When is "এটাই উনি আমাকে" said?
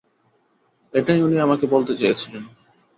0.93-1.65